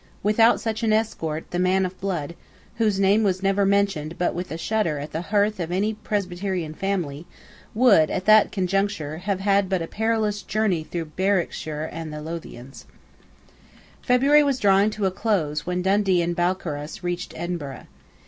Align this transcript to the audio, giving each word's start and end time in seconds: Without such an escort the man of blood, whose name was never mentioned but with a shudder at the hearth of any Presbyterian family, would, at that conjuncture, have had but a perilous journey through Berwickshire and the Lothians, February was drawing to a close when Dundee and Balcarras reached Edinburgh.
Without 0.23 0.59
such 0.59 0.81
an 0.81 0.91
escort 0.91 1.51
the 1.51 1.59
man 1.59 1.85
of 1.85 2.01
blood, 2.01 2.33
whose 2.77 2.99
name 2.99 3.21
was 3.21 3.43
never 3.43 3.67
mentioned 3.67 4.17
but 4.17 4.33
with 4.33 4.49
a 4.51 4.57
shudder 4.57 4.97
at 4.97 5.11
the 5.11 5.21
hearth 5.29 5.59
of 5.59 5.71
any 5.71 5.93
Presbyterian 5.93 6.73
family, 6.73 7.27
would, 7.75 8.09
at 8.09 8.25
that 8.25 8.51
conjuncture, 8.51 9.19
have 9.19 9.41
had 9.41 9.69
but 9.69 9.79
a 9.83 9.85
perilous 9.85 10.41
journey 10.41 10.83
through 10.83 11.11
Berwickshire 11.15 11.87
and 11.91 12.11
the 12.11 12.19
Lothians, 12.19 12.85
February 14.01 14.41
was 14.41 14.57
drawing 14.57 14.89
to 14.89 15.05
a 15.05 15.11
close 15.11 15.67
when 15.67 15.83
Dundee 15.83 16.23
and 16.23 16.35
Balcarras 16.35 17.03
reached 17.03 17.35
Edinburgh. 17.37 17.85